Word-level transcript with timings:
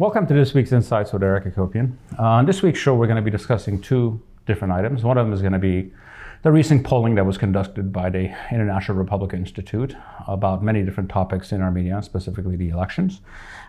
Welcome 0.00 0.26
to 0.28 0.32
this 0.32 0.54
week's 0.54 0.72
Insights 0.72 1.12
with 1.12 1.22
Eric 1.22 1.44
Hacopian. 1.44 1.92
Uh, 2.18 2.22
on 2.22 2.46
this 2.46 2.62
week's 2.62 2.78
show, 2.78 2.94
we're 2.94 3.06
going 3.06 3.22
to 3.22 3.22
be 3.22 3.30
discussing 3.30 3.78
two 3.78 4.18
different 4.46 4.72
items. 4.72 5.04
One 5.04 5.18
of 5.18 5.26
them 5.26 5.34
is 5.34 5.42
going 5.42 5.52
to 5.52 5.58
be 5.58 5.92
the 6.42 6.50
recent 6.50 6.84
polling 6.84 7.16
that 7.16 7.26
was 7.26 7.36
conducted 7.36 7.92
by 7.92 8.08
the 8.08 8.34
International 8.50 8.96
Republican 8.96 9.40
Institute 9.40 9.94
about 10.26 10.64
many 10.64 10.82
different 10.82 11.10
topics 11.10 11.52
in 11.52 11.60
Armenia, 11.60 12.02
specifically 12.02 12.56
the 12.56 12.70
elections. 12.70 13.20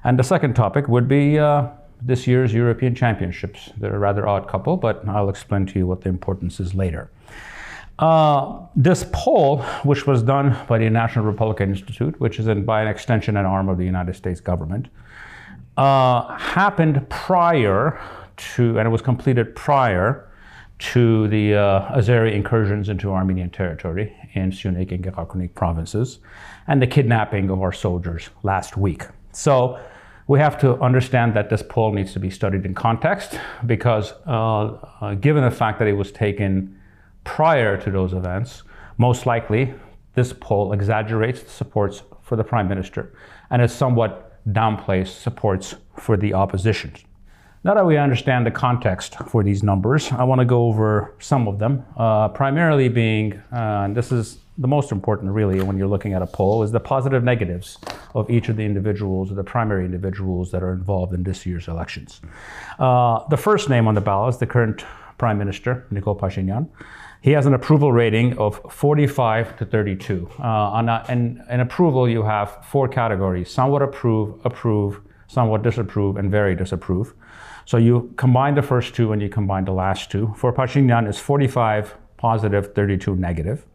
And 0.06 0.18
the 0.18 0.24
second 0.24 0.54
topic 0.54 0.88
would 0.88 1.10
be 1.10 1.38
uh, 1.38 1.68
this 2.02 2.26
year's 2.28 2.54
European 2.54 2.96
Championships. 2.96 3.70
They're 3.78 3.98
a 3.98 4.00
rather 4.00 4.26
odd 4.26 4.48
couple, 4.48 4.78
but 4.78 5.06
I'll 5.10 5.28
explain 5.28 5.66
to 5.66 5.80
you 5.80 5.86
what 5.86 6.00
the 6.00 6.08
importance 6.08 6.62
is 6.62 6.74
later. 6.74 7.12
Uh, 8.00 8.58
this 8.74 9.06
poll, 9.12 9.64
which 9.84 10.08
was 10.08 10.24
done 10.24 10.58
by 10.70 10.78
the 10.78 10.90
National 10.90 11.26
Republican 11.26 11.72
Institute, 11.72 12.18
which 12.22 12.40
is 12.40 12.48
in, 12.48 12.64
by 12.64 12.82
an 12.84 12.88
extension 12.88 13.36
an 13.36 13.46
arm 13.46 13.68
of 13.68 13.78
the 13.78 13.84
United 13.84 14.16
States 14.16 14.40
government, 14.40 14.88
uh, 15.78 16.38
happened 16.38 17.08
prior 17.10 18.02
to, 18.38 18.78
and 18.78 18.88
it 18.88 18.92
was 18.92 19.02
completed 19.02 19.56
prior 19.56 20.28
to 20.80 21.28
the 21.28 21.54
uh, 21.54 21.98
Azeri 21.98 22.34
incursions 22.34 22.90
into 22.90 23.12
Armenian 23.12 23.52
territory 23.52 24.16
in 24.34 24.52
Syunik 24.52 24.92
and 24.92 25.04
Gegharkunik 25.04 25.54
provinces 25.54 26.20
and 26.68 26.82
the 26.82 26.88
kidnapping 26.88 27.50
of 27.52 27.62
our 27.62 27.72
soldiers 27.72 28.30
last 28.42 28.78
week. 28.78 29.04
So 29.32 29.80
we 30.28 30.40
have 30.40 30.58
to 30.62 30.80
understand 30.82 31.36
that 31.36 31.50
this 31.50 31.62
poll 31.62 31.94
needs 31.94 32.14
to 32.14 32.20
be 32.20 32.32
studied 32.32 32.66
in 32.66 32.74
context 32.74 33.40
because, 33.66 34.14
uh, 34.26 34.78
uh, 35.02 35.14
given 35.16 35.44
the 35.44 35.52
fact 35.52 35.78
that 35.80 35.88
it 35.88 35.94
was 35.94 36.12
taken 36.12 36.80
prior 37.24 37.78
to 37.78 37.92
those 37.92 38.14
events, 38.14 38.64
most 38.98 39.26
likely 39.26 39.74
this 40.16 40.34
poll 40.34 40.74
exaggerates 40.74 41.44
the 41.44 41.50
supports 41.50 42.02
for 42.24 42.36
the 42.36 42.44
prime 42.44 42.68
minister 42.68 43.14
and 43.52 43.62
it 43.62 43.70
somewhat 43.70 44.31
downplays 44.48 45.08
supports 45.08 45.76
for 45.98 46.18
the 46.18 46.34
opposition. 46.34 46.94
Now 47.64 47.76
that 47.76 47.86
we 47.86 47.96
understand 47.98 48.46
the 48.46 48.52
context 48.52 49.16
for 49.28 49.44
these 49.44 49.62
numbers, 49.62 50.12
I 50.12 50.24
want 50.24 50.40
to 50.40 50.46
go 50.46 50.66
over 50.66 51.14
some 51.20 51.48
of 51.48 51.60
them, 51.60 51.86
uh, 51.96 52.30
primarily 52.30 52.90
being, 52.90 53.34
uh, 53.54 53.86
and 53.86 53.96
this 53.96 54.12
is 54.12 54.40
the 54.58 54.68
most 54.68 54.92
important 54.92 55.32
really 55.32 55.62
when 55.62 55.78
you're 55.78 55.88
looking 55.88 56.14
at 56.14 56.24
a 56.24 56.28
poll, 56.28 56.64
is 56.64 56.72
the 56.72 56.80
positive 56.80 57.24
negatives 57.24 57.78
of 58.16 58.30
each 58.32 58.50
of 58.50 58.56
the 58.58 58.64
individuals 58.64 59.32
or 59.32 59.36
the 59.36 59.44
primary 59.44 59.86
individuals 59.86 60.50
that 60.52 60.64
are 60.64 60.74
involved 60.74 61.14
in 61.14 61.22
this 61.22 61.46
year's 61.46 61.68
elections. 61.68 62.22
Uh, 62.80 63.20
the 63.30 63.38
first 63.38 63.70
name 63.70 63.88
on 63.88 63.94
the 63.94 64.02
ballot 64.02 64.34
is 64.34 64.40
the 64.40 64.48
current 64.48 64.84
Prime 65.20 65.38
Minister, 65.38 65.86
Nikol 65.92 66.20
Pashinyan. 66.20 66.68
He 67.22 67.32
has 67.34 67.46
an 67.46 67.54
approval 67.54 67.92
rating 67.92 68.36
of 68.40 68.60
45 68.72 69.58
to 69.58 69.66
32. 69.66 70.28
Uh, 70.40 70.44
on 70.44 70.90
a, 70.90 71.06
in, 71.08 71.44
in 71.52 71.60
approval, 71.60 72.10
you 72.10 72.24
have 72.24 72.66
four 72.66 72.88
categories 72.88 73.52
somewhat 73.52 73.84
approve, 73.84 74.44
approve, 74.44 75.02
somewhat 75.28 75.62
disapprove, 75.62 76.18
and 76.18 76.32
very 76.32 76.56
disapprove. 76.56 77.14
So 77.66 77.78
you 77.78 78.12
combine 78.18 78.56
the 78.56 78.64
first 78.64 78.96
two 78.96 79.12
and 79.12 79.22
you 79.22 79.30
combine 79.30 79.66
the 79.66 79.72
last 79.72 80.10
two. 80.10 80.34
For 80.36 80.52
Pashinyan, 80.52 81.08
it's 81.08 81.20
45 81.20 81.96
positive, 82.18 82.74
32 82.74 83.16
negative. 83.16 83.66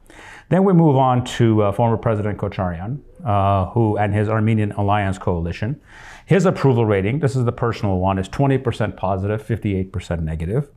Then 0.48 0.64
we 0.64 0.72
move 0.72 0.96
on 0.96 1.24
to 1.38 1.62
uh, 1.62 1.72
former 1.72 1.96
President 1.96 2.38
Kocharyan, 2.38 3.00
uh, 3.24 3.66
who 3.70 3.96
and 3.96 4.12
his 4.12 4.28
Armenian 4.28 4.72
Alliance 4.72 5.18
coalition. 5.18 5.80
His 6.26 6.46
approval 6.46 6.84
rating, 6.84 7.20
this 7.20 7.36
is 7.36 7.44
the 7.44 7.52
personal 7.52 7.98
one, 7.98 8.18
is 8.18 8.28
20% 8.28 8.96
positive, 8.96 9.40
58% 9.40 10.22
negative. 10.22 10.68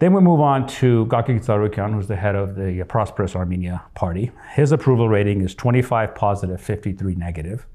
Then 0.00 0.14
we 0.14 0.22
move 0.22 0.40
on 0.40 0.66
to 0.78 1.04
Gagik 1.06 1.44
Tsarukyan, 1.44 1.92
who's 1.92 2.06
the 2.06 2.16
head 2.16 2.34
of 2.34 2.56
the 2.56 2.82
Prosperous 2.84 3.36
Armenia 3.36 3.82
Party. 3.94 4.32
His 4.54 4.72
approval 4.72 5.10
rating 5.10 5.42
is 5.42 5.54
25 5.54 6.14
positive, 6.14 6.58
53 6.58 7.16
negative. 7.16 7.66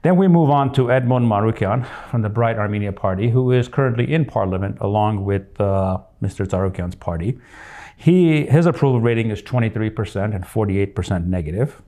Then 0.00 0.16
we 0.16 0.26
move 0.26 0.48
on 0.48 0.72
to 0.72 0.90
Edmond 0.90 1.26
Marukyan 1.26 1.86
from 2.10 2.22
the 2.22 2.30
Bright 2.30 2.56
Armenia 2.56 2.92
Party, 2.92 3.28
who 3.28 3.52
is 3.52 3.68
currently 3.68 4.10
in 4.10 4.24
parliament 4.24 4.78
along 4.80 5.26
with 5.26 5.60
uh, 5.60 5.98
Mr. 6.22 6.46
Tsarukyan's 6.46 6.94
party. 6.94 7.38
He, 7.94 8.46
his 8.46 8.64
approval 8.64 9.02
rating 9.02 9.30
is 9.30 9.42
23% 9.42 10.34
and 10.34 10.42
48% 10.42 11.26
negative. 11.26 11.82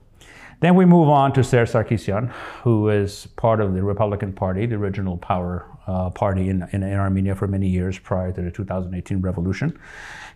Then 0.63 0.75
we 0.75 0.85
move 0.85 1.09
on 1.09 1.33
to 1.33 1.43
Serge 1.43 1.71
Sarkisyan, 1.71 2.29
who 2.61 2.87
is 2.87 3.27
part 3.35 3.59
of 3.59 3.73
the 3.73 3.83
Republican 3.83 4.31
Party, 4.31 4.65
the 4.65 4.75
original 4.75 5.17
power 5.17 5.67
uh, 5.87 6.09
party 6.09 6.47
in, 6.47 6.65
in, 6.71 6.83
in, 6.83 6.93
Armenia 6.93 7.35
for 7.35 7.47
many 7.49 7.67
years 7.67 7.99
prior 7.99 8.31
to 8.31 8.41
the 8.41 8.49
2018 8.49 9.19
revolution. 9.19 9.77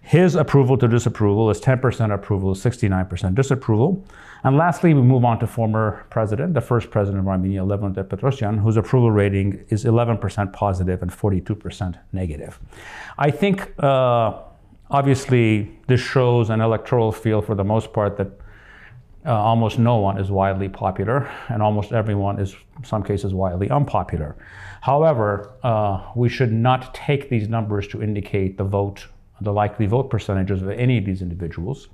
His 0.01 0.35
approval 0.35 0.77
to 0.79 0.87
disapproval 0.89 1.49
is 1.49 1.61
10% 1.61 2.13
approval, 2.13 2.55
69% 2.55 3.35
disapproval. 3.35 4.03
And 4.43 4.57
lastly, 4.57 4.93
we 4.93 5.01
move 5.01 5.23
on 5.23 5.39
to 5.39 5.47
former 5.47 6.05
president, 6.09 6.55
the 6.55 6.59
first 6.59 6.91
president 6.91 7.21
of 7.21 7.27
Armenia, 7.29 7.61
Levon 7.61 7.93
Petrosyan, 7.95 8.59
whose 8.59 8.75
approval 8.75 9.11
rating 9.11 9.63
is 9.69 9.85
11% 9.85 10.51
positive 10.51 11.01
and 11.01 11.09
42% 11.09 11.97
negative. 12.11 12.59
I 13.17 13.31
think, 13.31 13.71
uh, 13.81 14.39
obviously, 14.91 15.79
this 15.87 16.01
shows 16.01 16.49
an 16.49 16.59
electoral 16.59 17.13
field 17.13 17.45
for 17.45 17.55
the 17.55 17.63
most 17.63 17.93
part 17.93 18.17
that 18.17 18.31
uh, 19.27 19.33
almost 19.33 19.77
no 19.77 19.97
one 19.97 20.17
is 20.17 20.31
widely 20.31 20.69
popular, 20.69 21.29
and 21.49 21.61
almost 21.61 21.91
everyone 21.91 22.39
is, 22.39 22.55
in 22.77 22.85
some 22.85 23.03
cases, 23.03 23.33
widely 23.33 23.69
unpopular. 23.69 24.37
However, 24.81 25.51
uh, 25.63 26.01
we 26.15 26.29
should 26.29 26.53
not 26.53 26.93
take 26.93 27.29
these 27.29 27.49
numbers 27.49 27.87
to 27.89 28.01
indicate 28.01 28.57
the 28.57 28.63
vote, 28.63 29.07
the 29.41 29.51
likely 29.51 29.85
vote 29.85 30.09
percentages 30.09 30.61
of 30.61 30.69
any 30.69 30.97
of 30.97 31.05
these 31.05 31.21
individuals. 31.21 31.89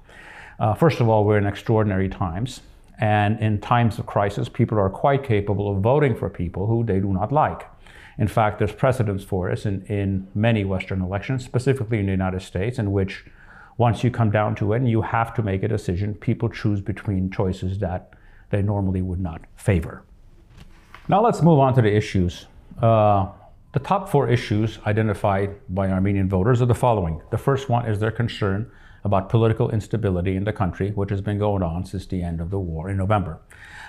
Uh, 0.60 0.76
first 0.76 1.00
of 1.00 1.10
all, 1.10 1.26
we're 1.26 1.40
in 1.40 1.48
extraordinary 1.48 2.08
times, 2.08 2.62
and 3.00 3.40
in 3.40 3.60
times 3.60 3.98
of 3.98 4.06
crisis, 4.06 4.48
people 4.48 4.78
are 4.78 4.90
quite 4.90 5.24
capable 5.24 5.76
of 5.76 5.82
voting 5.82 6.16
for 6.16 6.30
people 6.30 6.68
who 6.68 6.86
they 6.86 7.00
do 7.00 7.12
not 7.12 7.32
like. 7.32 7.68
In 8.20 8.28
fact, 8.28 8.60
there's 8.60 8.72
precedence 8.72 9.24
for 9.24 9.50
this 9.50 9.66
in, 9.66 9.84
in 9.86 10.28
many 10.36 10.64
Western 10.64 11.02
elections, 11.02 11.44
specifically 11.44 11.98
in 11.98 12.06
the 12.06 12.12
United 12.12 12.44
States, 12.44 12.78
in 12.78 12.92
which 12.92 13.26
once 13.78 14.04
you 14.04 14.12
come 14.12 14.30
down 14.30 14.56
to 14.56 14.74
it 14.74 14.78
and 14.78 14.90
you 14.90 15.02
have 15.02 15.34
to 15.34 15.42
make 15.42 15.64
a 15.64 15.68
decision, 15.68 16.14
people 16.14 16.50
choose 16.50 16.82
between 16.82 17.30
choices 17.32 17.80
that 17.80 18.14
they 18.50 18.62
normally 18.62 19.02
would 19.02 19.20
not 19.20 19.42
favor. 19.56 20.04
Now 21.08 21.24
let's 21.24 21.42
move 21.42 21.60
on 21.60 21.74
to 21.76 21.82
the 21.82 21.94
issues. 21.94 22.46
Uh, 22.82 23.28
the 23.74 23.80
top 23.80 24.08
four 24.08 24.30
issues 24.30 24.80
identified 24.86 25.56
by 25.70 25.90
Armenian 25.90 26.30
voters 26.30 26.62
are 26.62 26.68
the 26.68 26.76
following. 26.76 27.22
The 27.32 27.38
first 27.38 27.70
one 27.70 27.88
is 27.88 28.00
their 28.00 28.12
concern 28.12 28.72
about 29.04 29.30
political 29.30 29.72
instability 29.72 30.36
in 30.36 30.44
the 30.44 30.54
country, 30.54 30.92
which 30.92 31.10
has 31.10 31.22
been 31.22 31.40
going 31.40 31.64
on 31.64 31.86
since 31.86 32.06
the 32.06 32.22
end 32.22 32.40
of 32.40 32.52
the 32.52 32.60
war 32.60 32.90
in 32.90 32.98
November. 32.98 33.40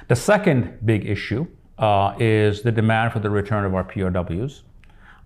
The 0.09 0.17
second 0.17 0.79
big 0.85 1.07
issue 1.07 1.47
uh, 1.79 2.15
is 2.19 2.63
the 2.63 2.73
demand 2.73 3.13
for 3.13 3.21
the 3.21 3.31
return 3.31 3.65
of 3.65 3.75
our 3.75 3.85
POWs. 3.85 4.63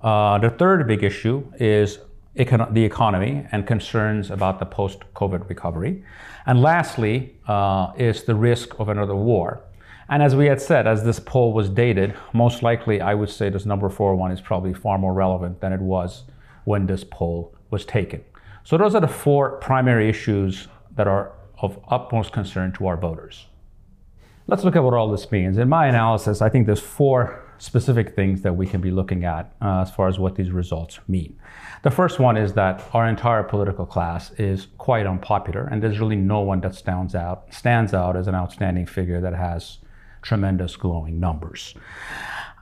Uh, 0.00 0.38
the 0.38 0.50
third 0.50 0.86
big 0.86 1.02
issue 1.02 1.50
is 1.58 1.98
econ- 2.38 2.72
the 2.72 2.84
economy 2.84 3.46
and 3.52 3.66
concerns 3.66 4.30
about 4.30 4.58
the 4.58 4.66
post 4.66 5.00
COVID 5.14 5.48
recovery. 5.48 6.02
And 6.46 6.62
lastly, 6.62 7.34
uh, 7.46 7.92
is 7.96 8.24
the 8.24 8.34
risk 8.34 8.78
of 8.80 8.88
another 8.88 9.14
war. 9.14 9.60
And 10.08 10.22
as 10.22 10.34
we 10.34 10.46
had 10.46 10.60
said, 10.60 10.86
as 10.86 11.04
this 11.04 11.20
poll 11.20 11.52
was 11.52 11.68
dated, 11.68 12.14
most 12.32 12.62
likely 12.62 13.00
I 13.00 13.14
would 13.14 13.28
say 13.28 13.50
this 13.50 13.66
number 13.66 13.90
four 13.90 14.14
one 14.14 14.30
is 14.30 14.40
probably 14.40 14.72
far 14.72 14.96
more 14.98 15.12
relevant 15.12 15.60
than 15.60 15.72
it 15.72 15.80
was 15.80 16.24
when 16.64 16.86
this 16.86 17.04
poll 17.04 17.54
was 17.70 17.84
taken. 17.84 18.24
So 18.64 18.78
those 18.78 18.94
are 18.94 19.00
the 19.00 19.08
four 19.08 19.52
primary 19.58 20.08
issues 20.08 20.68
that 20.96 21.06
are 21.06 21.32
of 21.60 21.78
utmost 21.88 22.32
concern 22.32 22.72
to 22.72 22.86
our 22.86 22.96
voters. 22.96 23.46
Let's 24.46 24.64
look 24.64 24.76
at 24.76 24.82
what 24.82 24.94
all 24.94 25.10
this 25.10 25.30
means. 25.30 25.58
In 25.58 25.68
my 25.68 25.88
analysis, 25.88 26.40
I 26.40 26.48
think 26.48 26.66
there's 26.66 26.80
four 26.80 27.44
specific 27.58 28.14
things 28.14 28.42
that 28.42 28.54
we 28.54 28.66
can 28.66 28.80
be 28.80 28.90
looking 28.90 29.24
at 29.24 29.52
uh, 29.60 29.80
as 29.80 29.90
far 29.90 30.08
as 30.08 30.18
what 30.18 30.36
these 30.36 30.50
results 30.50 31.00
mean. 31.08 31.38
The 31.82 31.90
first 31.90 32.18
one 32.18 32.36
is 32.36 32.54
that 32.54 32.82
our 32.92 33.06
entire 33.06 33.42
political 33.42 33.86
class 33.86 34.30
is 34.32 34.68
quite 34.78 35.06
unpopular, 35.06 35.68
and 35.70 35.82
there's 35.82 36.00
really 36.00 36.16
no 36.16 36.40
one 36.40 36.60
that 36.60 36.74
stands 36.74 37.14
out 37.14 37.52
stands 37.52 37.94
out 37.94 38.16
as 38.16 38.26
an 38.26 38.34
outstanding 38.34 38.86
figure 38.86 39.20
that 39.20 39.34
has 39.34 39.78
tremendous 40.22 40.76
glowing 40.76 41.20
numbers. 41.20 41.74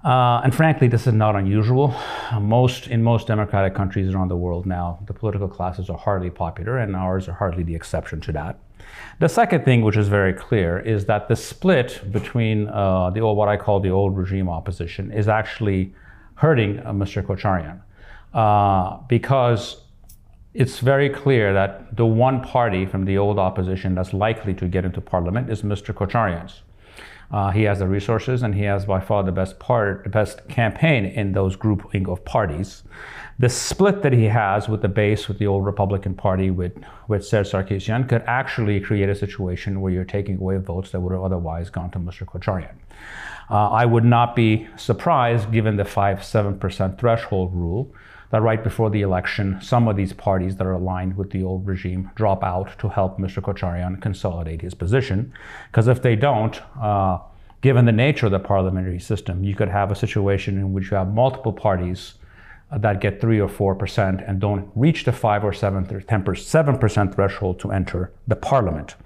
Uh, 0.06 0.41
and 0.44 0.55
frankly, 0.55 0.87
this 0.87 1.08
is 1.08 1.12
not 1.12 1.35
unusual. 1.35 1.93
Most 2.41 2.87
in 2.87 3.03
most 3.03 3.26
democratic 3.26 3.75
countries 3.75 4.14
around 4.14 4.29
the 4.29 4.37
world 4.37 4.64
now, 4.64 5.00
the 5.06 5.12
political 5.12 5.49
classes 5.49 5.91
are 5.91 5.99
hardly 5.99 6.31
popular, 6.31 6.79
and 6.79 6.94
ours 6.94 7.29
are 7.29 7.32
hardly 7.32 7.64
the 7.64 7.75
exception 7.75 8.20
to 8.20 8.31
that. 8.31 8.56
The 9.19 9.29
second 9.29 9.64
thing, 9.64 9.82
which 9.82 9.97
is 9.97 10.06
very 10.06 10.32
clear, 10.32 10.79
is 10.79 11.06
that 11.06 11.26
the 11.26 11.35
split 11.35 12.12
between 12.12 12.69
uh, 12.69 13.11
the 13.11 13.19
old, 13.19 13.37
what 13.37 13.49
I 13.49 13.56
call 13.56 13.81
the 13.81 13.91
old 13.91 14.17
regime 14.17 14.49
opposition 14.49 15.11
is 15.11 15.26
actually 15.26 15.93
hurting 16.37 16.79
uh, 16.87 16.93
Mr. 16.93 17.20
Kocharyan 17.20 17.81
uh, 18.32 18.99
because 19.08 19.82
it's 20.55 20.79
very 20.79 21.11
clear 21.11 21.53
that 21.53 21.97
the 21.97 22.06
one 22.06 22.43
party 22.43 22.87
from 22.87 23.06
the 23.06 23.19
old 23.19 23.41
opposition 23.41 23.97
that's 23.97 24.12
likely 24.12 24.55
to 24.55 24.69
get 24.69 24.85
into 24.85 25.00
parliament 25.00 25.50
is 25.50 25.62
Mr. 25.62 25.93
Kocharyan's. 25.93 26.62
Uh, 27.31 27.50
he 27.50 27.62
has 27.62 27.81
the 27.81 27.87
resources, 27.88 28.43
and 28.43 28.55
he 28.55 28.62
has 28.62 28.84
by 28.87 29.00
far 29.00 29.23
the 29.25 29.32
best 29.32 29.58
part, 29.58 30.05
the 30.05 30.11
best 30.11 30.46
campaign 30.49 31.05
in 31.05 31.32
those 31.32 31.56
grouping 31.56 32.08
of 32.08 32.25
parties. 32.25 32.84
The 33.38 33.49
split 33.49 34.02
that 34.02 34.12
he 34.12 34.25
has 34.25 34.69
with 34.69 34.81
the 34.81 34.88
base, 34.88 35.28
with 35.28 35.38
the 35.38 35.46
old 35.46 35.67
Republican 35.67 36.14
Party, 36.14 36.50
with 36.50 36.73
with 37.08 37.26
Serge 37.26 37.50
Sarkisian, 37.50 38.08
could 38.08 38.23
actually 38.26 38.81
create 38.81 39.08
a 39.08 39.14
situation 39.14 39.81
where 39.81 39.93
you're 39.93 40.05
taking 40.05 40.38
away 40.38 40.56
votes 40.58 40.90
that 40.93 41.00
would 41.00 41.12
have 41.12 41.23
otherwise 41.23 41.69
gone 41.69 41.90
to 41.90 41.99
Mr. 41.99 42.25
Kocharyan. 42.25 42.75
Uh, 43.50 43.70
I 43.70 43.84
would 43.84 44.05
not 44.05 44.34
be 44.34 44.69
surprised, 44.76 45.52
given 45.52 45.76
the 45.76 45.84
five 45.84 46.25
seven 46.25 46.58
percent 46.58 46.99
threshold 46.99 47.55
rule, 47.55 47.93
that 48.31 48.43
right 48.43 48.62
before 48.62 48.90
the 48.90 49.02
election, 49.02 49.58
some 49.61 49.88
of 49.88 49.96
these 49.96 50.12
parties 50.12 50.56
that 50.56 50.67
are 50.67 50.73
aligned 50.73 51.17
with 51.17 51.31
the 51.31 51.43
old 51.43 51.67
regime 51.67 52.11
drop 52.14 52.43
out 52.43 52.78
to 52.78 52.88
help 52.88 53.19
Mr. 53.19 53.43
Kocharyan 53.43 54.00
consolidate 54.00 54.62
his 54.62 54.75
position. 54.75 55.32
Because 55.70 55.88
if 55.88 56.02
they 56.02 56.17
don't, 56.17 56.61
uh, 56.81 57.19
given 57.61 57.84
the 57.84 57.93
nature 57.93 58.26
of 58.26 58.32
the 58.32 58.38
parliamentary 58.38 58.99
system, 58.99 59.44
you 59.44 59.55
could 59.55 59.69
have 59.69 59.90
a 59.90 59.94
situation 59.94 60.58
in 60.58 60.73
which 60.73 60.90
you 60.90 60.96
have 60.96 61.12
multiple 61.12 61.52
parties 61.52 62.14
uh, 62.70 62.78
that 62.78 63.00
get 63.00 63.20
three 63.20 63.40
or 63.40 63.49
four 63.49 63.75
percent 63.75 64.20
and 64.26 64.40
don't 64.40 64.69
reach 64.75 65.05
the 65.05 65.12
five 65.12 65.44
or 65.44 65.52
seven 65.52 65.87
or 65.94 66.00
ten 66.00 66.25
seven 66.37 66.76
percent 66.79 67.14
threshold 67.14 67.61
to 67.61 67.70
enter 67.70 68.12
the 68.26 68.37
parliament. 68.37 68.96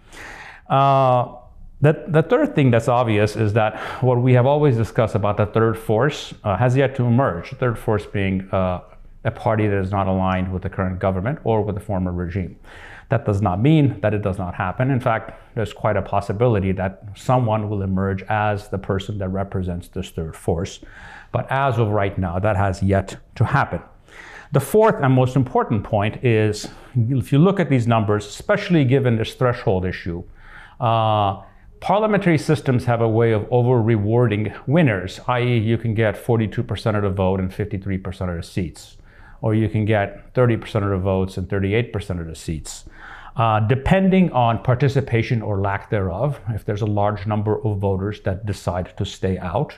Uh, 0.68 1.34
the, 1.82 2.04
the 2.08 2.22
third 2.22 2.54
thing 2.54 2.70
that's 2.70 2.88
obvious 2.88 3.36
is 3.36 3.54
that 3.54 3.78
what 4.02 4.20
we 4.20 4.34
have 4.34 4.46
always 4.46 4.76
discussed 4.76 5.14
about 5.14 5.38
the 5.38 5.46
third 5.46 5.78
force 5.78 6.34
uh, 6.44 6.56
has 6.56 6.76
yet 6.76 6.94
to 6.96 7.04
emerge. 7.04 7.50
The 7.50 7.56
third 7.56 7.78
force 7.78 8.04
being 8.04 8.48
uh, 8.50 8.80
a 9.24 9.30
party 9.30 9.66
that 9.66 9.78
is 9.78 9.90
not 9.90 10.06
aligned 10.06 10.52
with 10.52 10.62
the 10.62 10.70
current 10.70 10.98
government 10.98 11.38
or 11.44 11.62
with 11.62 11.74
the 11.74 11.80
former 11.80 12.12
regime. 12.12 12.56
That 13.10 13.26
does 13.26 13.42
not 13.42 13.60
mean 13.60 14.00
that 14.00 14.14
it 14.14 14.22
does 14.22 14.38
not 14.38 14.54
happen. 14.54 14.90
In 14.90 15.00
fact, 15.00 15.32
there's 15.54 15.72
quite 15.72 15.96
a 15.96 16.02
possibility 16.02 16.72
that 16.72 17.02
someone 17.16 17.68
will 17.68 17.82
emerge 17.82 18.22
as 18.22 18.68
the 18.68 18.78
person 18.78 19.18
that 19.18 19.28
represents 19.28 19.88
this 19.88 20.10
third 20.10 20.36
force. 20.36 20.80
But 21.32 21.50
as 21.50 21.78
of 21.78 21.88
right 21.88 22.16
now, 22.16 22.38
that 22.38 22.56
has 22.56 22.82
yet 22.82 23.16
to 23.34 23.44
happen. 23.44 23.82
The 24.52 24.60
fourth 24.60 24.96
and 25.02 25.12
most 25.12 25.36
important 25.36 25.84
point 25.84 26.24
is 26.24 26.68
if 26.96 27.32
you 27.32 27.38
look 27.38 27.60
at 27.60 27.68
these 27.68 27.86
numbers, 27.86 28.26
especially 28.26 28.84
given 28.84 29.16
this 29.16 29.34
threshold 29.34 29.84
issue, 29.84 30.24
uh, 30.80 31.42
parliamentary 31.80 32.38
systems 32.38 32.84
have 32.84 33.00
a 33.00 33.08
way 33.08 33.32
of 33.32 33.46
over 33.50 33.82
rewarding 33.82 34.52
winners, 34.66 35.20
i.e., 35.28 35.58
you 35.58 35.78
can 35.78 35.94
get 35.94 36.14
42% 36.16 36.96
of 36.96 37.02
the 37.02 37.10
vote 37.10 37.40
and 37.40 37.50
53% 37.50 38.30
of 38.30 38.36
the 38.36 38.42
seats 38.42 38.96
or 39.42 39.54
you 39.54 39.68
can 39.68 39.84
get 39.84 40.32
30% 40.34 40.82
of 40.82 40.90
the 40.90 40.98
votes 40.98 41.36
and 41.36 41.48
38% 41.48 42.20
of 42.20 42.26
the 42.26 42.34
seats. 42.34 42.84
Uh, 43.36 43.60
depending 43.60 44.30
on 44.32 44.62
participation 44.62 45.40
or 45.40 45.60
lack 45.60 45.88
thereof, 45.88 46.40
if 46.50 46.64
there's 46.64 46.82
a 46.82 46.86
large 46.86 47.26
number 47.26 47.64
of 47.64 47.78
voters 47.78 48.20
that 48.22 48.44
decide 48.44 48.96
to 48.96 49.04
stay 49.04 49.38
out, 49.38 49.74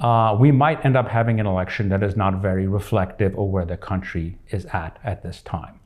uh, 0.00 0.36
we 0.38 0.50
might 0.50 0.84
end 0.84 0.96
up 0.96 1.08
having 1.08 1.40
an 1.40 1.46
election 1.46 1.88
that 1.88 2.02
is 2.02 2.16
not 2.16 2.40
very 2.40 2.66
reflective 2.66 3.36
of 3.38 3.48
where 3.48 3.64
the 3.64 3.76
country 3.76 4.38
is 4.48 4.64
at 4.66 4.98
at 5.04 5.22
this 5.22 5.42
time. 5.42 5.78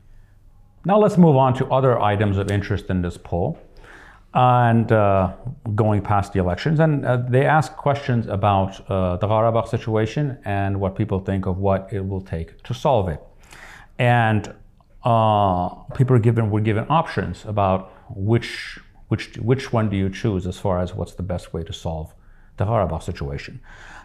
Now 0.85 0.97
let's 0.97 1.17
move 1.17 1.35
on 1.35 1.53
to 1.55 1.67
other 1.67 1.99
items 1.99 2.37
of 2.37 2.49
interest 2.49 2.89
in 2.89 3.01
this 3.01 3.17
poll 3.17 3.59
and 4.33 4.91
uh, 4.91 5.33
going 5.75 6.01
past 6.01 6.33
the 6.33 6.39
elections. 6.39 6.79
And 6.79 7.05
uh, 7.05 7.17
they 7.17 7.45
ask 7.45 7.75
questions 7.75 8.27
about 8.27 8.79
uh, 8.89 9.17
the 9.17 9.27
Karabakh 9.27 9.67
situation 9.67 10.37
and 10.45 10.79
what 10.79 10.95
people 10.95 11.19
think 11.19 11.45
of 11.45 11.57
what 11.57 11.91
it 11.91 12.07
will 12.07 12.21
take 12.21 12.61
to 12.63 12.73
solve 12.73 13.09
it. 13.09 13.21
And 13.97 14.53
uh, 15.03 15.69
people 15.95 16.15
are 16.15 16.19
given 16.19 16.51
were 16.51 16.61
given 16.61 16.85
options 16.89 17.45
about 17.45 17.91
which 18.15 18.79
which 19.07 19.37
which 19.37 19.73
one 19.73 19.89
do 19.89 19.97
you 19.97 20.09
choose 20.09 20.45
as 20.45 20.59
far 20.59 20.79
as 20.79 20.93
what's 20.93 21.15
the 21.15 21.23
best 21.23 21.53
way 21.53 21.63
to 21.63 21.73
solve 21.73 22.13
the 22.57 22.65
Karabakh 22.65 23.01
situation. 23.01 23.59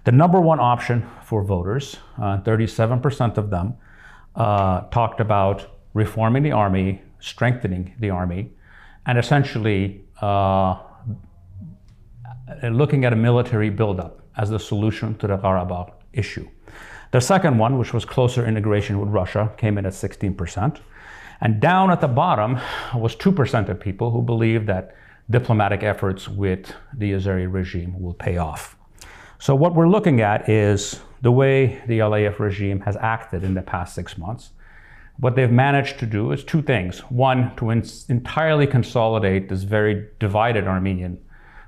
The 0.05 0.13
number 0.13 0.41
one 0.41 0.61
option 0.61 1.07
for 1.23 1.43
voters, 1.43 1.97
37% 2.19 3.21
uh, 3.37 3.41
of 3.41 3.51
them, 3.51 3.75
uh, 4.37 4.83
talked 4.91 5.21
about 5.21 5.79
reforming 5.93 6.43
the 6.43 6.53
army, 6.53 7.03
strengthening 7.21 7.95
the 7.99 8.11
army, 8.11 8.51
and 9.07 9.19
essentially 9.19 10.04
uh, 10.21 10.79
looking 12.71 13.05
at 13.05 13.13
a 13.13 13.17
military 13.17 13.71
buildup 13.71 14.21
as 14.37 14.51
the 14.51 14.59
solution 14.59 15.15
to 15.17 15.27
the 15.27 15.37
Karabakh 15.39 15.93
issue. 16.13 16.49
The 17.13 17.21
second 17.21 17.59
one, 17.59 17.79
which 17.79 17.95
was 17.95 18.05
closer 18.05 18.47
integration 18.47 18.99
with 18.99 19.09
Russia, 19.09 19.53
came 19.57 19.79
in 19.79 19.87
at 19.87 19.93
16%. 19.93 20.81
And 21.41 21.61
down 21.61 21.91
at 21.91 22.01
the 22.01 22.09
bottom 22.09 22.59
was 22.95 23.15
2% 23.17 23.69
of 23.69 23.79
people 23.79 24.11
who 24.11 24.23
believe 24.23 24.67
that 24.67 24.97
diplomatic 25.31 25.83
efforts 25.83 26.29
with 26.29 26.75
the 26.93 27.13
Azeri 27.13 27.51
regime 27.53 28.01
will 28.01 28.15
pay 28.15 28.37
off. 28.37 28.77
So, 29.39 29.55
what 29.55 29.75
we're 29.75 29.89
looking 29.89 30.21
at 30.21 30.49
is 30.49 31.01
the 31.23 31.33
way 31.33 31.83
the 31.87 31.99
Aliyev 31.99 32.39
regime 32.39 32.81
has 32.81 32.97
acted 32.97 33.45
in 33.45 33.55
the 33.55 33.63
past 33.63 33.95
six 33.95 34.17
months 34.17 34.51
what 35.19 35.37
they've 35.37 35.51
managed 35.51 35.99
to 36.01 36.07
do 36.07 36.33
is 36.33 36.43
two 36.45 36.63
things. 36.63 36.99
One, 37.11 37.55
to 37.57 37.71
entirely 37.71 38.67
consolidate 38.67 39.49
this 39.49 39.63
very 39.63 40.09
divided 40.19 40.67
Armenian 40.67 41.19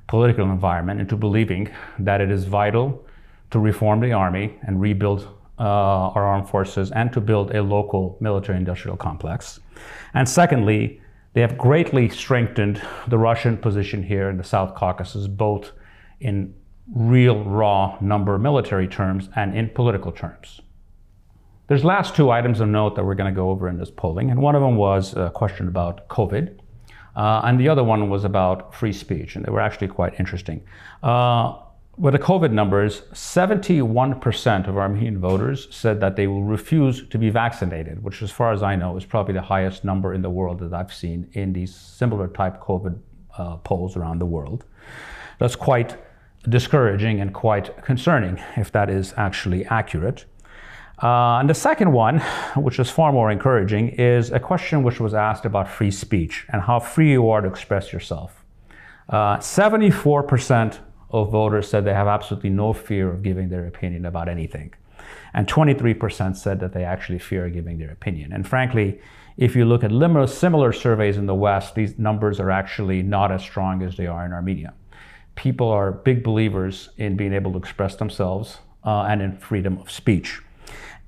political 0.09 0.51
environment 0.51 1.01
into 1.01 1.17
believing 1.17 1.71
that 1.99 2.21
it 2.21 2.31
is 2.31 2.45
vital 2.45 3.05
to 3.51 3.59
reform 3.59 4.01
the 4.01 4.13
army 4.13 4.59
and 4.63 4.81
rebuild 4.81 5.29
uh, 5.59 5.63
our 5.63 6.27
armed 6.27 6.49
forces 6.49 6.91
and 6.93 7.13
to 7.13 7.21
build 7.21 7.55
a 7.55 7.63
local 7.63 8.17
military 8.21 8.59
industrial 8.59 8.97
complex. 8.97 9.61
And 10.15 10.29
secondly, 10.29 11.01
they 11.33 11.41
have 11.41 11.57
greatly 11.57 12.09
strengthened 12.09 12.83
the 13.09 13.19
Russian 13.19 13.57
position 13.57 14.03
here 14.03 14.29
in 14.31 14.37
the 14.39 14.45
South 14.45 14.75
Caucasus, 14.75 15.27
both 15.27 15.73
in 16.21 16.55
real 16.95 17.45
raw 17.45 17.97
number 18.01 18.39
military 18.39 18.89
terms 18.89 19.29
and 19.37 19.57
in 19.57 19.69
political 19.71 20.13
terms. 20.13 20.61
There's 21.69 21.85
last 21.85 22.15
two 22.15 22.31
items 22.31 22.61
of 22.61 22.69
note 22.69 22.95
that 22.95 23.05
we're 23.05 23.17
going 23.17 23.33
to 23.33 23.37
go 23.37 23.51
over 23.51 23.69
in 23.69 23.77
this 23.77 23.91
polling, 23.91 24.31
and 24.31 24.41
one 24.41 24.55
of 24.55 24.63
them 24.63 24.77
was 24.77 25.17
a 25.17 25.31
question 25.31 25.67
about 25.67 26.09
COVID, 26.09 26.59
uh, 27.17 27.41
and 27.45 27.59
the 27.59 27.69
other 27.69 27.83
one 27.83 28.09
was 28.09 28.25
about 28.25 28.73
free 28.73 28.93
speech, 28.93 29.35
and 29.35 29.45
they 29.45 29.51
were 29.51 29.61
actually 29.61 29.89
quite 29.89 30.19
interesting. 30.21 30.63
Uh, 31.03 31.57
with 31.97 32.13
the 32.13 32.21
COVID 32.21 32.53
numbers, 32.53 33.01
71% 33.13 34.69
of 34.69 34.77
Armenian 34.77 35.19
voters 35.19 35.67
said 35.75 35.99
that 36.01 36.15
they 36.15 36.27
will 36.27 36.45
refuse 36.45 37.09
to 37.09 37.19
be 37.19 37.31
vaccinated, 37.31 38.03
which, 38.03 38.23
as 38.23 38.31
far 38.31 38.53
as 38.53 38.63
I 38.63 38.77
know, 38.77 38.97
is 38.97 39.05
probably 39.05 39.35
the 39.35 39.43
highest 39.43 39.83
number 39.83 40.13
in 40.13 40.21
the 40.21 40.31
world 40.31 40.61
that 40.61 40.75
I've 40.75 40.93
seen 40.93 41.29
in 41.33 41.55
these 41.55 41.75
similar 41.75 42.29
type 42.29 42.61
COVID 42.61 42.99
uh, 43.39 43.57
polls 43.57 43.97
around 43.97 44.19
the 44.19 44.27
world. 44.27 44.67
That's 45.39 45.57
quite 45.57 45.97
discouraging 46.49 47.21
and 47.21 47.35
quite 47.35 47.83
concerning 47.83 48.41
if 48.57 48.71
that 48.73 48.89
is 48.91 49.15
actually 49.17 49.65
accurate. 49.67 50.27
Uh, 51.03 51.39
and 51.39 51.51
the 51.51 51.55
second 51.55 51.93
one, 51.93 52.21
which 52.57 52.79
is 52.79 52.89
far 52.89 53.13
more 53.13 53.31
encouraging, 53.31 53.89
is 53.91 54.33
a 54.33 54.41
question 54.41 54.83
which 54.83 54.99
was 54.99 55.13
asked 55.13 55.45
about 55.45 55.69
free 55.69 55.91
speech 55.91 56.47
and 56.53 56.63
how 56.63 56.81
free 56.81 57.13
you 57.13 57.29
are 57.29 57.43
to 57.43 57.49
express 57.49 57.93
yourself. 57.93 58.45
Uh, 59.09 59.37
74% 59.37 60.79
of 61.11 61.31
voters 61.31 61.69
said 61.69 61.85
they 61.85 61.95
have 61.95 62.09
absolutely 62.09 62.51
no 62.51 62.73
fear 62.73 63.11
of 63.11 63.23
giving 63.23 63.51
their 63.51 63.67
opinion 63.67 64.07
about 64.07 64.29
anything. 64.29 64.73
And 65.35 65.47
23% 65.47 66.35
said 66.35 66.61
that 66.61 66.73
they 66.73 66.85
actually 66.85 67.19
fear 67.19 67.49
giving 67.51 67.79
their 67.79 67.93
opinion. 67.93 68.33
And 68.33 68.49
frankly, 68.49 69.01
if 69.37 69.55
you 69.55 69.67
look 69.67 69.85
at 69.85 69.91
similar 70.31 70.73
surveys 70.73 71.19
in 71.19 71.27
the 71.27 71.35
West, 71.35 71.75
these 71.75 71.99
numbers 71.99 72.41
are 72.41 72.51
actually 72.51 73.03
not 73.03 73.31
as 73.31 73.43
strong 73.43 73.83
as 73.83 73.99
they 73.99 74.07
are 74.07 74.25
in 74.25 74.33
Armenia. 74.33 74.73
People 75.35 75.69
are 75.69 75.93
big 75.93 76.25
believers 76.25 76.89
in 76.97 77.17
being 77.17 77.35
able 77.35 77.53
to 77.53 77.59
express 77.59 77.97
themselves 77.97 78.59
uh, 78.85 79.03
and 79.03 79.21
in 79.21 79.37
freedom 79.37 79.77
of 79.79 79.91
speech. 79.91 80.41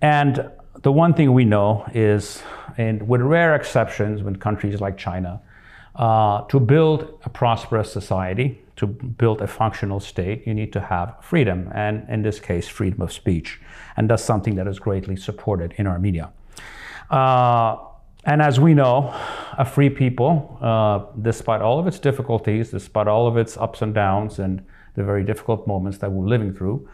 And 0.01 0.51
the 0.83 0.93
one 0.93 1.15
thing 1.15 1.33
we 1.33 1.45
know 1.45 1.85
is, 1.93 2.43
and 2.77 3.09
with 3.09 3.21
rare 3.21 3.55
exceptions, 3.55 4.23
when 4.23 4.37
countries 4.37 4.81
like 4.81 4.97
China, 4.97 5.41
uh, 5.97 6.43
to 6.43 6.61
build 6.61 7.19
a 7.25 7.29
prosperous 7.29 7.93
society, 7.93 8.63
to 8.77 8.87
build 8.87 9.43
a 9.43 9.47
functional 9.49 9.99
state, 9.99 10.47
you 10.47 10.55
need 10.55 10.73
to 10.73 10.81
have 10.81 11.17
freedom, 11.21 11.69
and 11.75 12.09
in 12.09 12.23
this 12.23 12.39
case, 12.39 12.69
freedom 12.69 13.03
of 13.03 13.13
speech. 13.13 13.61
And 13.97 14.09
that's 14.09 14.23
something 14.23 14.55
that 14.55 14.69
is 14.69 14.79
greatly 14.79 15.17
supported 15.17 15.75
in 15.77 15.89
Armenia. 15.89 16.31
Uh, 17.11 17.77
and 18.25 18.41
as 18.41 18.61
we 18.61 18.75
know, 18.75 19.13
a 19.57 19.65
free 19.65 19.91
people, 19.91 20.59
uh, 20.61 21.07
despite 21.21 21.61
all 21.61 21.81
of 21.81 21.89
its 21.89 21.99
difficulties, 21.99 22.71
despite 22.71 23.09
all 23.09 23.27
of 23.27 23.37
its 23.37 23.57
ups 23.57 23.83
and 23.83 23.93
downs, 23.95 24.39
and 24.39 24.65
the 24.95 25.03
very 25.03 25.25
difficult 25.25 25.67
moments 25.67 25.99
that 25.99 26.13
we're 26.13 26.27
living 26.27 26.55
through, 26.55 26.89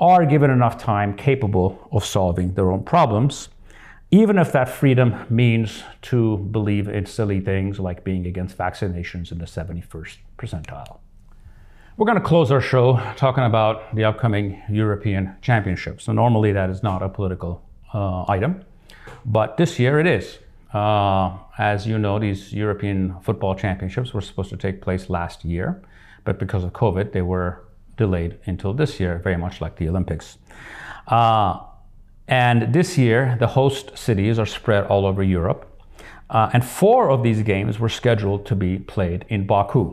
are 0.00 0.24
given 0.24 0.50
enough 0.50 0.78
time 0.78 1.14
capable 1.14 1.88
of 1.92 2.04
solving 2.04 2.54
their 2.54 2.70
own 2.72 2.82
problems, 2.82 3.50
even 4.10 4.38
if 4.38 4.50
that 4.52 4.68
freedom 4.68 5.14
means 5.28 5.82
to 6.02 6.38
believe 6.38 6.88
in 6.88 7.06
silly 7.06 7.40
things 7.40 7.78
like 7.78 8.02
being 8.02 8.26
against 8.26 8.56
vaccinations 8.56 9.30
in 9.30 9.38
the 9.38 9.44
71st 9.44 10.16
percentile. 10.38 10.98
We're 11.96 12.06
going 12.06 12.18
to 12.18 12.24
close 12.24 12.50
our 12.50 12.62
show 12.62 12.98
talking 13.16 13.44
about 13.44 13.94
the 13.94 14.04
upcoming 14.04 14.62
European 14.70 15.36
Championship. 15.42 16.00
So, 16.00 16.12
normally 16.12 16.50
that 16.52 16.70
is 16.70 16.82
not 16.82 17.02
a 17.02 17.10
political 17.10 17.62
uh, 17.92 18.24
item, 18.26 18.64
but 19.26 19.58
this 19.58 19.78
year 19.78 20.00
it 20.00 20.06
is. 20.06 20.38
Uh, 20.72 21.36
as 21.58 21.86
you 21.86 21.98
know, 21.98 22.18
these 22.18 22.52
European 22.54 23.16
football 23.20 23.54
championships 23.54 24.14
were 24.14 24.20
supposed 24.20 24.48
to 24.50 24.56
take 24.56 24.80
place 24.80 25.10
last 25.10 25.44
year, 25.44 25.82
but 26.24 26.38
because 26.38 26.64
of 26.64 26.72
COVID, 26.72 27.12
they 27.12 27.22
were 27.22 27.64
delayed 28.04 28.32
until 28.46 28.72
this 28.80 28.92
year, 29.02 29.14
very 29.28 29.36
much 29.44 29.60
like 29.60 29.74
the 29.76 29.86
Olympics. 29.92 30.26
Uh, 31.06 31.52
and 32.26 32.72
this 32.72 32.96
year, 32.96 33.36
the 33.38 33.50
host 33.58 33.86
cities 34.06 34.38
are 34.42 34.50
spread 34.58 34.82
all 34.92 35.04
over 35.10 35.22
Europe. 35.22 35.60
Uh, 36.30 36.48
and 36.54 36.64
four 36.64 37.10
of 37.10 37.22
these 37.22 37.42
games 37.42 37.78
were 37.82 37.88
scheduled 37.88 38.46
to 38.46 38.54
be 38.54 38.78
played 38.78 39.24
in 39.28 39.46
Baku. 39.46 39.84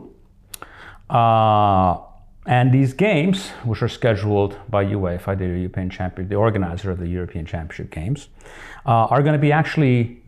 Uh, 1.10 1.98
and 2.46 2.72
these 2.72 2.92
games, 2.94 3.50
which 3.70 3.82
are 3.82 3.92
scheduled 4.00 4.56
by 4.70 4.84
UEFA, 4.84 5.36
the 5.36 5.46
European 5.46 5.90
Champion, 5.90 6.28
the 6.28 6.36
organizer 6.36 6.90
of 6.90 6.98
the 6.98 7.08
European 7.08 7.44
Championship 7.44 7.90
Games, 7.90 8.28
uh, 8.86 9.12
are 9.12 9.22
going 9.22 9.34
to 9.40 9.44
be 9.48 9.52
actually 9.52 10.22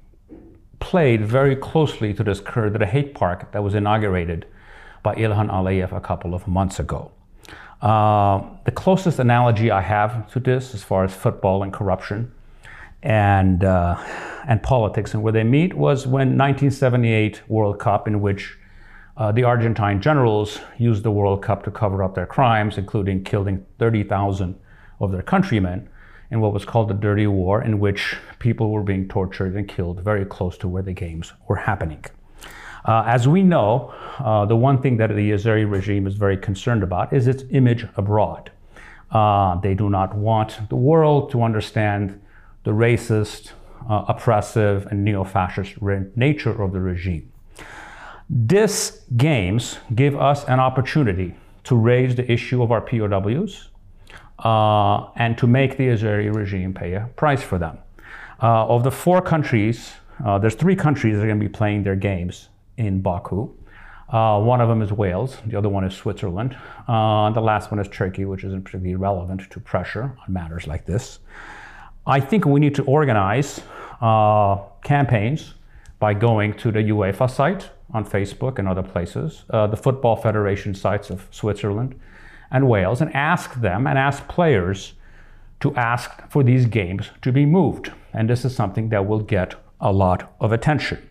played 0.80 1.24
very 1.24 1.56
closely 1.56 2.12
to 2.12 2.22
this 2.24 2.40
to 2.40 2.78
the 2.84 2.86
hate 2.86 3.14
park 3.14 3.52
that 3.52 3.62
was 3.62 3.74
inaugurated 3.74 4.46
by 5.02 5.14
Ilham 5.14 5.48
Aliyev 5.48 5.92
a 5.92 6.00
couple 6.00 6.34
of 6.34 6.46
months 6.46 6.78
ago. 6.80 7.10
Uh, 7.82 8.42
the 8.64 8.70
closest 8.70 9.18
analogy 9.18 9.70
I 9.70 9.80
have 9.80 10.30
to 10.32 10.40
this, 10.40 10.74
as 10.74 10.82
far 10.82 11.04
as 11.04 11.14
football 11.14 11.62
and 11.62 11.72
corruption 11.72 12.32
and 13.02 13.64
uh, 13.64 13.96
and 14.46 14.62
politics 14.62 15.14
and 15.14 15.22
where 15.22 15.32
they 15.32 15.44
meet, 15.44 15.72
was 15.74 16.06
when 16.06 16.36
1978 16.36 17.48
World 17.48 17.78
Cup, 17.78 18.06
in 18.06 18.20
which 18.20 18.58
uh, 19.16 19.32
the 19.32 19.44
Argentine 19.44 20.00
generals 20.00 20.60
used 20.78 21.02
the 21.02 21.10
World 21.10 21.42
Cup 21.42 21.62
to 21.64 21.70
cover 21.70 22.02
up 22.02 22.14
their 22.14 22.26
crimes, 22.26 22.76
including 22.76 23.24
killing 23.24 23.64
30,000 23.78 24.58
of 25.00 25.12
their 25.12 25.22
countrymen 25.22 25.88
in 26.30 26.40
what 26.40 26.52
was 26.52 26.64
called 26.64 26.88
the 26.88 26.94
Dirty 26.94 27.26
War, 27.26 27.62
in 27.62 27.80
which 27.80 28.16
people 28.38 28.70
were 28.70 28.82
being 28.82 29.08
tortured 29.08 29.56
and 29.56 29.68
killed 29.68 30.00
very 30.00 30.24
close 30.24 30.56
to 30.58 30.68
where 30.68 30.82
the 30.82 30.92
games 30.92 31.32
were 31.48 31.56
happening. 31.56 32.04
Uh, 32.84 33.04
as 33.06 33.28
we 33.28 33.42
know, 33.42 33.92
uh, 34.18 34.44
the 34.46 34.56
one 34.56 34.80
thing 34.80 34.96
that 34.96 35.08
the 35.08 35.32
Azeri 35.32 35.70
regime 35.70 36.06
is 36.06 36.14
very 36.14 36.36
concerned 36.36 36.82
about 36.82 37.12
is 37.12 37.26
its 37.26 37.44
image 37.50 37.86
abroad. 37.96 38.50
Uh, 39.10 39.60
they 39.60 39.74
do 39.74 39.90
not 39.90 40.14
want 40.14 40.68
the 40.68 40.76
world 40.76 41.30
to 41.30 41.42
understand 41.42 42.20
the 42.64 42.70
racist, 42.70 43.52
uh, 43.88 44.04
oppressive, 44.08 44.86
and 44.86 45.04
neo 45.04 45.24
fascist 45.24 45.80
nature 46.16 46.62
of 46.62 46.72
the 46.72 46.80
regime. 46.80 47.30
This 48.28 49.04
games 49.16 49.78
give 49.94 50.16
us 50.16 50.44
an 50.44 50.60
opportunity 50.60 51.34
to 51.64 51.76
raise 51.76 52.14
the 52.14 52.30
issue 52.30 52.62
of 52.62 52.70
our 52.70 52.80
POWs 52.80 53.70
uh, 54.38 55.10
and 55.16 55.36
to 55.36 55.46
make 55.46 55.76
the 55.76 55.88
Azeri 55.88 56.34
regime 56.34 56.72
pay 56.72 56.94
a 56.94 57.10
price 57.16 57.42
for 57.42 57.58
them. 57.58 57.78
Uh, 58.42 58.66
of 58.68 58.84
the 58.84 58.90
four 58.90 59.20
countries, 59.20 59.92
there's 60.40 60.54
three 60.54 60.76
countries 60.76 61.16
that 61.16 61.24
are 61.24 61.26
going 61.26 61.40
to 61.40 61.44
be 61.44 61.52
playing 61.52 61.82
their 61.82 61.96
games 61.96 62.48
in 62.80 63.00
Baku. 63.00 63.52
Uh, 64.08 64.40
one 64.40 64.60
of 64.60 64.68
them 64.68 64.82
is 64.82 64.92
Wales, 64.92 65.36
the 65.46 65.56
other 65.56 65.68
one 65.68 65.84
is 65.84 65.94
Switzerland. 65.94 66.56
Uh, 66.88 67.30
the 67.30 67.40
last 67.40 67.70
one 67.70 67.78
is 67.78 67.86
Turkey, 67.88 68.24
which 68.24 68.42
isn't 68.42 68.64
particularly 68.64 68.96
relevant 68.96 69.48
to 69.50 69.60
pressure 69.60 70.16
on 70.26 70.32
matters 70.32 70.66
like 70.66 70.84
this. 70.84 71.20
I 72.06 72.18
think 72.18 72.44
we 72.44 72.58
need 72.58 72.74
to 72.74 72.84
organize 72.84 73.62
uh, 74.00 74.56
campaigns 74.82 75.54
by 76.00 76.14
going 76.14 76.54
to 76.54 76.72
the 76.72 76.80
UEFA 76.80 77.30
site 77.30 77.70
on 77.92 78.04
Facebook 78.04 78.58
and 78.58 78.66
other 78.66 78.82
places, 78.82 79.44
uh, 79.50 79.66
the 79.66 79.76
Football 79.76 80.16
Federation 80.16 80.74
sites 80.74 81.10
of 81.10 81.28
Switzerland 81.30 81.94
and 82.50 82.68
Wales, 82.68 83.00
and 83.00 83.14
ask 83.14 83.60
them 83.60 83.86
and 83.86 83.96
ask 83.96 84.26
players 84.26 84.94
to 85.60 85.74
ask 85.76 86.10
for 86.30 86.42
these 86.42 86.66
games 86.66 87.10
to 87.22 87.30
be 87.30 87.46
moved. 87.46 87.92
And 88.12 88.28
this 88.28 88.44
is 88.44 88.56
something 88.56 88.88
that 88.88 89.06
will 89.06 89.20
get 89.20 89.54
a 89.80 89.92
lot 89.92 90.34
of 90.40 90.50
attention. 90.50 91.09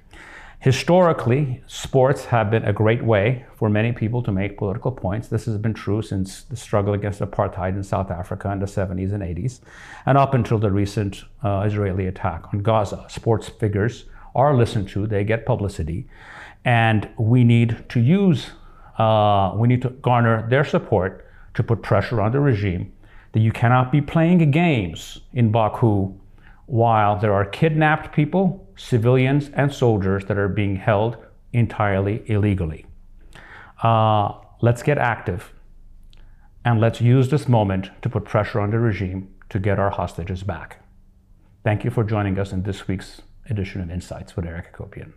Historically, 0.61 1.63
sports 1.67 2.25
have 2.25 2.51
been 2.51 2.65
a 2.65 2.73
great 2.73 3.01
way 3.01 3.45
for 3.55 3.69
many 3.69 3.93
people 3.93 4.21
to 4.21 4.29
make 4.29 4.57
political 4.57 4.91
points. 4.91 5.29
This 5.29 5.45
has 5.45 5.57
been 5.57 5.73
true 5.73 6.01
since 6.01 6.43
the 6.43 6.57
struggle 6.57 6.93
against 6.93 7.21
apartheid 7.21 7.75
in 7.75 7.83
South 7.83 8.11
Africa 8.11 8.51
in 8.51 8.59
the 8.59 8.65
70s 8.65 9.13
and 9.13 9.23
80s, 9.23 9.61
and 10.05 10.17
up 10.17 10.33
until 10.33 10.57
the 10.57 10.69
recent 10.69 11.23
uh, 11.43 11.63
Israeli 11.65 12.07
attack 12.07 12.43
on 12.53 12.59
Gaza. 12.59 13.05
Sports 13.07 13.47
figures 13.47 14.03
are 14.35 14.53
listened 14.53 14.89
to, 14.89 15.07
they 15.07 15.23
get 15.23 15.45
publicity, 15.45 16.09
and 16.65 17.07
we 17.17 17.45
need 17.45 17.85
to 17.87 18.01
use, 18.01 18.51
uh, 18.97 19.53
we 19.55 19.69
need 19.69 19.81
to 19.83 19.91
garner 19.91 20.45
their 20.49 20.65
support 20.65 21.25
to 21.53 21.63
put 21.63 21.81
pressure 21.81 22.19
on 22.19 22.33
the 22.33 22.39
regime 22.41 22.91
that 23.31 23.39
you 23.39 23.53
cannot 23.53 23.93
be 23.93 24.01
playing 24.01 24.51
games 24.51 25.21
in 25.31 25.51
Baku 25.51 26.13
while 26.65 27.17
there 27.17 27.33
are 27.33 27.45
kidnapped 27.45 28.13
people, 28.13 28.67
civilians, 28.79 29.49
and 29.49 29.73
soldiers 29.73 30.25
that 30.25 30.37
are 30.37 30.47
being 30.47 30.77
held 30.77 31.17
entirely 31.51 32.23
illegally. 32.27 32.85
Uh, 33.83 34.33
let's 34.61 34.81
get 34.81 34.97
active 34.97 35.53
and 36.63 36.79
let's 36.79 37.01
use 37.01 37.29
this 37.29 37.47
moment 37.47 37.89
to 38.01 38.09
put 38.09 38.25
pressure 38.25 38.59
on 38.59 38.71
the 38.71 38.79
regime 38.79 39.33
to 39.49 39.59
get 39.59 39.79
our 39.79 39.89
hostages 39.89 40.43
back. 40.43 40.81
Thank 41.63 41.83
you 41.83 41.91
for 41.91 42.03
joining 42.03 42.39
us 42.39 42.51
in 42.51 42.63
this 42.63 42.87
week's 42.87 43.21
edition 43.49 43.81
of 43.81 43.89
Insights 43.89 44.35
with 44.35 44.45
Eric 44.45 44.73
Hacopian. 44.73 45.13